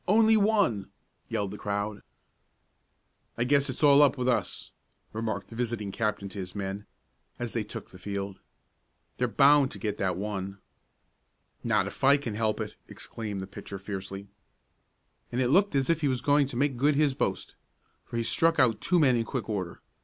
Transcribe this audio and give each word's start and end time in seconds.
Only 0.07 0.35
one!" 0.35 0.89
yelled 1.29 1.51
the 1.51 1.59
crowd. 1.59 2.01
"I 3.37 3.43
guess 3.43 3.69
it's 3.69 3.83
all 3.83 4.01
up 4.01 4.17
with 4.17 4.27
us," 4.27 4.71
remarked 5.13 5.49
the 5.49 5.55
visiting 5.55 5.91
captain 5.91 6.27
to 6.29 6.39
his 6.39 6.55
men, 6.55 6.87
as 7.37 7.53
they 7.53 7.63
took 7.63 7.91
the 7.91 7.99
field. 7.99 8.39
"They're 9.17 9.27
bound 9.27 9.69
to 9.69 9.77
get 9.77 9.99
that 9.99 10.17
one." 10.17 10.57
"Not 11.63 11.85
if 11.85 12.03
I 12.03 12.17
can 12.17 12.33
help 12.33 12.59
it!" 12.59 12.77
exclaimed 12.87 13.41
the 13.41 13.45
pitcher 13.45 13.77
fiercely. 13.77 14.27
And 15.31 15.39
it 15.39 15.49
looked 15.49 15.75
as 15.75 15.87
if 15.87 16.01
he 16.01 16.07
was 16.07 16.21
going 16.21 16.47
to 16.47 16.57
make 16.57 16.77
good 16.77 16.95
his 16.95 17.13
boast, 17.13 17.53
for 18.03 18.17
he 18.17 18.23
struck 18.23 18.57
out 18.57 18.81
two 18.81 18.97
men 18.97 19.15
in 19.15 19.23
quick 19.23 19.47
order. 19.47 19.81